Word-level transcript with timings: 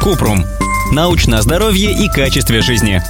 Купрум. 0.00 0.46
Научное 0.92 1.42
здоровье 1.42 1.92
и 1.92 2.08
качестве 2.08 2.62
жизни. 2.62 3.02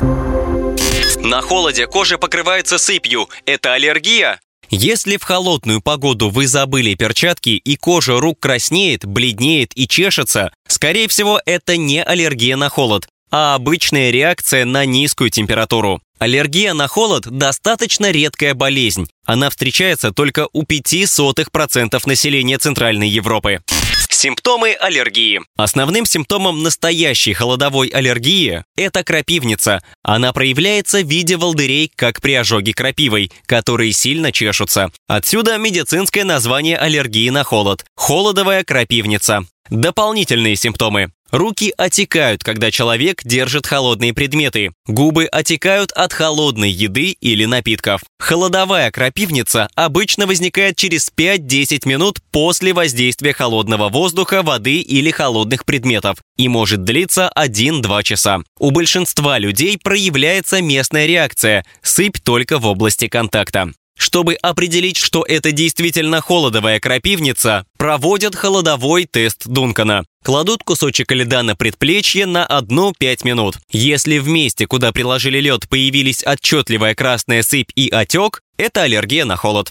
На 1.25 1.41
холоде 1.41 1.87
кожа 1.87 2.19
покрывается 2.19 2.79
сыпью. 2.79 3.29
Это 3.47 3.75
аллергия? 3.75 4.41
Если 4.71 5.17
в 5.17 5.23
холодную 5.23 5.81
погоду 5.81 6.31
вы 6.31 6.49
забыли 6.49 6.95
перчатки 6.95 7.51
и 7.51 7.77
кожа 7.77 8.19
рук 8.19 8.41
краснеет, 8.41 9.05
бледнеет 9.05 9.71
и 9.77 9.87
чешется, 9.87 10.53
скорее 10.67 11.07
всего, 11.07 11.41
это 11.47 11.77
не 11.77 12.03
аллергия 12.03 12.57
на 12.57 12.69
холод, 12.69 13.07
а 13.31 13.55
обычная 13.55 14.11
реакция 14.11 14.65
на 14.65 14.85
низкую 14.85 15.31
температуру. 15.31 16.03
Аллергия 16.21 16.75
на 16.75 16.87
холод– 16.87 17.27
достаточно 17.31 18.11
редкая 18.11 18.53
болезнь. 18.53 19.09
Она 19.25 19.49
встречается 19.49 20.13
только 20.13 20.49
у 20.53 20.65
0,05% 20.65 21.99
населения 22.05 22.59
Центральной 22.59 23.09
Европы. 23.09 23.63
Симптомы 24.11 24.75
аллергии. 24.75 25.41
Основным 25.57 26.05
симптомом 26.05 26.63
настоящей 26.63 27.33
холодовой 27.33 27.89
аллергии– 27.89 28.65
это 28.77 29.03
крапивница. 29.03 29.83
Она 30.03 30.35
проявляется 30.35 31.01
в 31.01 31.09
виде 31.09 31.39
волдырей, 31.39 31.91
как 31.97 32.21
при 32.21 32.35
ожоге 32.35 32.75
крапивой, 32.75 33.33
которые 33.47 33.95
сильно 33.95 34.31
чешутся. 34.31 34.91
Отсюда 35.09 35.57
медицинское 35.57 36.25
название 36.25 36.77
аллергии 36.77 37.31
на 37.31 37.45
холод– 37.45 37.87
холодовая 37.97 38.63
крапивница. 38.63 39.47
Дополнительные 39.71 40.57
симптомы. 40.57 41.13
Руки 41.31 41.73
отекают, 41.77 42.43
когда 42.43 42.71
человек 42.73 43.23
держит 43.25 43.67
холодные 43.67 44.13
предметы. 44.13 44.73
Губы 44.87 45.27
отекают 45.27 45.93
от 45.93 46.13
холодной 46.13 46.71
еды 46.71 47.17
или 47.21 47.45
напитков. 47.45 48.03
Холодовая 48.19 48.91
крапивница 48.91 49.69
обычно 49.77 50.27
возникает 50.27 50.77
через 50.77 51.11
5-10 51.17 51.87
минут 51.87 52.19
после 52.33 52.73
воздействия 52.73 53.33
холодного 53.33 53.89
воздуха, 53.89 54.43
воды 54.43 54.81
или 54.81 55.11
холодных 55.11 55.65
предметов 55.65 56.19
и 56.37 56.49
может 56.49 56.83
длиться 56.83 57.31
1-2 57.37 58.03
часа. 58.03 58.41
У 58.59 58.73
большинства 58.73 59.39
людей 59.39 59.79
проявляется 59.79 60.61
местная 60.61 61.07
реакция– 61.07 61.65
сыпь 61.83 62.19
только 62.23 62.59
в 62.59 62.67
области 62.67 63.07
контакта. 63.07 63.73
Чтобы 64.01 64.35
определить, 64.37 64.97
что 64.97 65.27
это 65.29 65.53
действительно 65.53 66.23
холодовая 66.23 66.81
крапивница, 66.81 67.67
проводят 67.77 68.35
холодовой 68.35 69.05
тест 69.05 69.47
Дункана. 69.47 70.07
Кладут 70.25 70.63
кусочек 70.65 71.13
льда 71.13 71.43
на 71.43 71.55
предплечье 71.55 72.25
на 72.25 72.47
1-5 72.47 73.27
минут. 73.27 73.57
Если 73.71 74.17
в 74.17 74.27
месте, 74.27 74.67
куда 74.67 74.93
приложили 74.93 75.39
лед, 75.39 75.69
появились 75.69 76.25
отчетливая 76.25 76.95
красная 76.95 77.43
сыпь 77.43 77.73
и 77.77 77.91
отек, 77.91 78.41
это 78.57 78.85
аллергия 78.85 79.27
на 79.27 79.37
холод. 79.37 79.71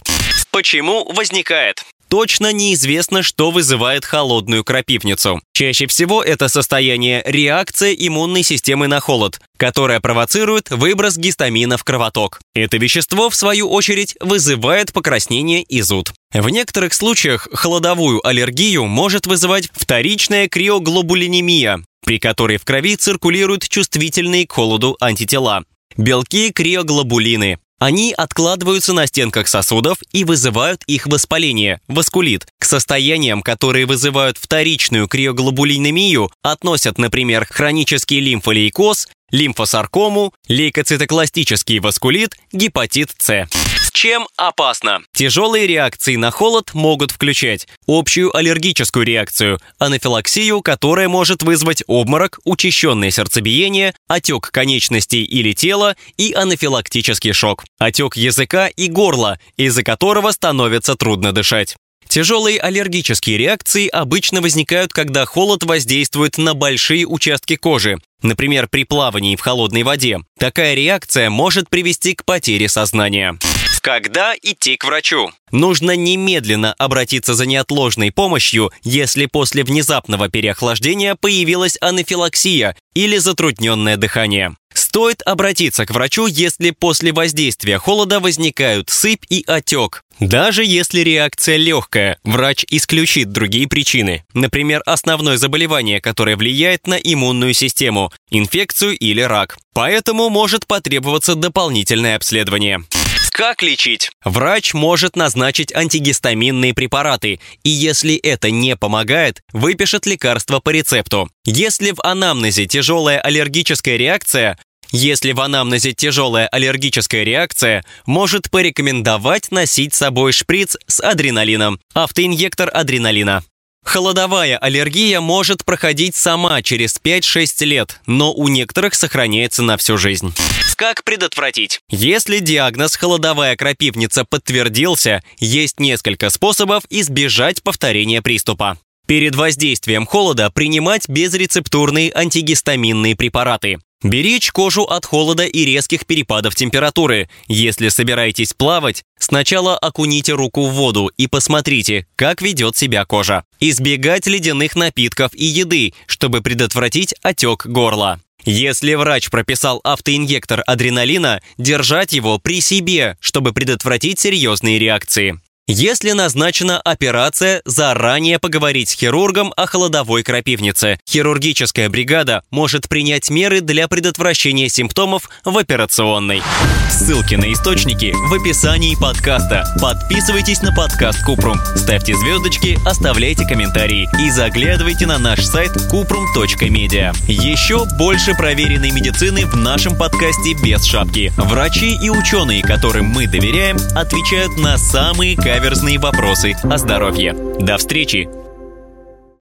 Почему 0.52 1.12
возникает? 1.12 1.82
точно 2.10 2.52
неизвестно, 2.52 3.22
что 3.22 3.52
вызывает 3.52 4.04
холодную 4.04 4.64
крапивницу. 4.64 5.40
Чаще 5.52 5.86
всего 5.86 6.22
это 6.22 6.48
состояние 6.48 7.22
реакция 7.24 7.94
иммунной 7.94 8.42
системы 8.42 8.88
на 8.88 9.00
холод, 9.00 9.40
которая 9.60 10.00
провоцирует 10.00 10.70
выброс 10.70 11.18
гистамина 11.18 11.76
в 11.76 11.84
кровоток. 11.84 12.40
Это 12.54 12.78
вещество, 12.78 13.28
в 13.28 13.34
свою 13.34 13.68
очередь, 13.68 14.16
вызывает 14.18 14.94
покраснение 14.94 15.62
и 15.62 15.82
зуд. 15.82 16.14
В 16.32 16.48
некоторых 16.48 16.94
случаях 16.94 17.46
холодовую 17.52 18.26
аллергию 18.26 18.86
может 18.86 19.26
вызывать 19.26 19.68
вторичная 19.74 20.48
криоглобулинемия, 20.48 21.84
при 22.06 22.18
которой 22.18 22.56
в 22.56 22.64
крови 22.64 22.96
циркулируют 22.96 23.68
чувствительные 23.68 24.46
к 24.46 24.52
холоду 24.52 24.96
антитела. 24.98 25.64
Белки 25.94 26.52
криоглобулины. 26.52 27.58
Они 27.80 28.12
откладываются 28.12 28.92
на 28.92 29.06
стенках 29.06 29.48
сосудов 29.48 29.98
и 30.12 30.24
вызывают 30.24 30.82
их 30.86 31.06
воспаление, 31.06 31.80
васкулит. 31.88 32.46
К 32.58 32.66
состояниям, 32.66 33.42
которые 33.42 33.86
вызывают 33.86 34.36
вторичную 34.36 35.08
криоглобулинемию, 35.08 36.30
относят, 36.42 36.98
например, 36.98 37.46
хронический 37.46 38.20
лимфолейкоз, 38.20 39.08
лимфосаркому, 39.30 40.32
лейкоцитокластический 40.48 41.78
васкулит, 41.78 42.36
гепатит 42.52 43.10
С. 43.18 43.48
Чем 43.92 44.26
опасно? 44.36 45.00
Тяжелые 45.12 45.66
реакции 45.66 46.16
на 46.16 46.30
холод 46.30 46.72
могут 46.74 47.10
включать 47.10 47.66
общую 47.86 48.34
аллергическую 48.34 49.04
реакцию, 49.04 49.58
анафилаксию, 49.78 50.62
которая 50.62 51.08
может 51.08 51.42
вызвать 51.42 51.82
обморок, 51.86 52.38
учащенное 52.44 53.10
сердцебиение, 53.10 53.94
отек 54.08 54.50
конечностей 54.52 55.22
или 55.22 55.52
тела 55.52 55.96
и 56.16 56.32
анафилактический 56.32 57.32
шок, 57.32 57.64
отек 57.78 58.16
языка 58.16 58.68
и 58.68 58.88
горла, 58.88 59.38
из-за 59.56 59.82
которого 59.82 60.30
становится 60.30 60.94
трудно 60.94 61.32
дышать. 61.32 61.76
Тяжелые 62.10 62.58
аллергические 62.58 63.38
реакции 63.38 63.86
обычно 63.86 64.40
возникают, 64.40 64.92
когда 64.92 65.24
холод 65.26 65.62
воздействует 65.62 66.38
на 66.38 66.54
большие 66.54 67.06
участки 67.06 67.54
кожи, 67.54 67.98
например, 68.20 68.66
при 68.68 68.82
плавании 68.82 69.36
в 69.36 69.40
холодной 69.40 69.84
воде. 69.84 70.18
Такая 70.36 70.74
реакция 70.74 71.30
может 71.30 71.70
привести 71.70 72.16
к 72.16 72.24
потере 72.24 72.68
сознания. 72.68 73.38
Когда 73.80 74.34
идти 74.42 74.76
к 74.76 74.84
врачу? 74.84 75.30
Нужно 75.52 75.94
немедленно 75.94 76.72
обратиться 76.74 77.34
за 77.34 77.46
неотложной 77.46 78.10
помощью, 78.10 78.72
если 78.82 79.26
после 79.26 79.62
внезапного 79.62 80.28
переохлаждения 80.28 81.14
появилась 81.14 81.78
анафилаксия 81.80 82.76
или 82.92 83.18
затрудненное 83.18 83.96
дыхание. 83.96 84.56
Стоит 84.90 85.22
обратиться 85.24 85.86
к 85.86 85.92
врачу, 85.92 86.26
если 86.26 86.72
после 86.72 87.12
воздействия 87.12 87.78
холода 87.78 88.18
возникают 88.18 88.90
сыпь 88.90 89.22
и 89.28 89.44
отек. 89.46 90.02
Даже 90.18 90.64
если 90.64 90.98
реакция 90.98 91.58
легкая, 91.58 92.18
врач 92.24 92.64
исключит 92.68 93.30
другие 93.30 93.68
причины. 93.68 94.24
Например, 94.34 94.82
основное 94.86 95.36
заболевание, 95.36 96.00
которое 96.00 96.36
влияет 96.36 96.88
на 96.88 96.94
иммунную 96.94 97.54
систему, 97.54 98.10
инфекцию 98.30 98.98
или 98.98 99.20
рак. 99.20 99.58
Поэтому 99.74 100.28
может 100.28 100.66
потребоваться 100.66 101.36
дополнительное 101.36 102.16
обследование. 102.16 102.82
Как 103.30 103.62
лечить? 103.62 104.10
Врач 104.24 104.74
может 104.74 105.14
назначить 105.14 105.72
антигистаминные 105.72 106.74
препараты, 106.74 107.38
и 107.62 107.70
если 107.70 108.16
это 108.16 108.50
не 108.50 108.74
помогает, 108.76 109.40
выпишет 109.52 110.04
лекарство 110.04 110.58
по 110.58 110.70
рецепту. 110.70 111.30
Если 111.44 111.92
в 111.92 112.00
анамнезе 112.02 112.66
тяжелая 112.66 113.20
аллергическая 113.20 113.96
реакция, 113.96 114.58
если 114.90 115.32
в 115.32 115.40
анамнезе 115.40 115.92
тяжелая 115.92 116.46
аллергическая 116.48 117.24
реакция, 117.24 117.84
может 118.06 118.50
порекомендовать 118.50 119.50
носить 119.50 119.94
с 119.94 119.98
собой 119.98 120.32
шприц 120.32 120.76
с 120.86 121.00
адреналином, 121.00 121.80
автоинъектор 121.94 122.70
адреналина. 122.72 123.42
Холодовая 123.84 124.58
аллергия 124.58 125.20
может 125.20 125.64
проходить 125.64 126.14
сама 126.14 126.62
через 126.62 127.00
5-6 127.02 127.64
лет, 127.64 128.00
но 128.06 128.32
у 128.32 128.48
некоторых 128.48 128.94
сохраняется 128.94 129.62
на 129.62 129.76
всю 129.76 129.96
жизнь. 129.96 130.34
Как 130.76 131.04
предотвратить? 131.04 131.80
Если 131.90 132.38
диагноз 132.38 132.96
холодовая 132.96 133.54
крапивница 133.56 134.24
подтвердился, 134.24 135.22
есть 135.38 135.78
несколько 135.78 136.30
способов 136.30 136.84
избежать 136.88 137.62
повторения 137.62 138.22
приступа. 138.22 138.78
Перед 139.06 139.34
воздействием 139.34 140.06
холода 140.06 140.50
принимать 140.50 141.08
безрецептурные 141.08 142.12
антигистаминные 142.14 143.16
препараты. 143.16 143.78
Беречь 144.02 144.50
кожу 144.50 144.84
от 144.84 145.04
холода 145.04 145.44
и 145.44 145.64
резких 145.66 146.06
перепадов 146.06 146.54
температуры. 146.54 147.28
Если 147.48 147.90
собираетесь 147.90 148.54
плавать, 148.54 149.04
сначала 149.18 149.76
окуните 149.76 150.32
руку 150.32 150.66
в 150.66 150.72
воду 150.72 151.10
и 151.18 151.26
посмотрите, 151.26 152.06
как 152.16 152.40
ведет 152.40 152.76
себя 152.76 153.04
кожа. 153.04 153.44
Избегать 153.60 154.26
ледяных 154.26 154.74
напитков 154.74 155.34
и 155.34 155.44
еды, 155.44 155.92
чтобы 156.06 156.40
предотвратить 156.40 157.14
отек 157.22 157.66
горла. 157.66 158.20
Если 158.46 158.94
врач 158.94 159.28
прописал 159.28 159.80
автоинъектор 159.84 160.62
адреналина, 160.66 161.42
держать 161.58 162.14
его 162.14 162.38
при 162.38 162.62
себе, 162.62 163.18
чтобы 163.20 163.52
предотвратить 163.52 164.18
серьезные 164.18 164.78
реакции. 164.78 165.38
Если 165.72 166.10
назначена 166.10 166.80
операция, 166.80 167.62
заранее 167.64 168.40
поговорить 168.40 168.88
с 168.88 168.94
хирургом 168.94 169.52
о 169.56 169.66
холодовой 169.66 170.24
крапивнице. 170.24 170.98
Хирургическая 171.08 171.88
бригада 171.88 172.42
может 172.50 172.88
принять 172.88 173.30
меры 173.30 173.60
для 173.60 173.86
предотвращения 173.86 174.68
симптомов 174.68 175.30
в 175.44 175.56
операционной. 175.56 176.42
Ссылки 176.90 177.36
на 177.36 177.52
источники 177.52 178.12
в 178.12 178.34
описании 178.34 178.96
подкаста. 178.96 179.64
Подписывайтесь 179.80 180.60
на 180.60 180.74
подкаст 180.74 181.24
Купрум, 181.24 181.60
ставьте 181.76 182.16
звездочки, 182.16 182.76
оставляйте 182.84 183.46
комментарии 183.46 184.08
и 184.20 184.28
заглядывайте 184.30 185.06
на 185.06 185.18
наш 185.18 185.44
сайт 185.44 185.70
kuprum.media. 185.92 187.14
Еще 187.28 187.84
больше 187.96 188.34
проверенной 188.34 188.90
медицины 188.90 189.46
в 189.46 189.54
нашем 189.54 189.96
подкасте 189.96 190.54
без 190.64 190.84
шапки. 190.84 191.32
Врачи 191.36 191.96
и 192.02 192.10
ученые, 192.10 192.60
которым 192.60 193.06
мы 193.06 193.28
доверяем, 193.28 193.76
отвечают 193.94 194.58
на 194.58 194.76
самые 194.76 195.36
каверзные 195.60 195.98
вопросы 195.98 196.54
о 196.62 196.78
здоровье. 196.78 197.34
До 197.60 197.76
встречи 197.76 198.26